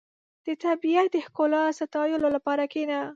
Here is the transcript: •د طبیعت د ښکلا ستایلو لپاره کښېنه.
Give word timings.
•د 0.45 0.47
طبیعت 0.65 1.07
د 1.11 1.17
ښکلا 1.25 1.63
ستایلو 1.79 2.27
لپاره 2.35 2.63
کښېنه. 2.71 2.99